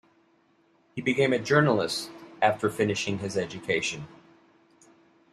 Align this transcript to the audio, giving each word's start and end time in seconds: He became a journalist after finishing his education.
He 0.95 1.01
became 1.03 1.31
a 1.31 1.37
journalist 1.37 2.09
after 2.41 2.71
finishing 2.71 3.19
his 3.19 3.37
education. 3.37 4.07